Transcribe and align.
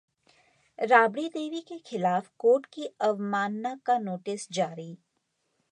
राबड़ी 0.79 1.27
देवी 1.29 1.59
के 1.61 1.77
खिलाफ 1.85 2.31
कोर्ट 2.39 2.65
की 2.73 2.85
अवमानना 3.01 3.75
का 3.85 3.97
नोटिस 3.99 4.47
जारी 4.51 4.97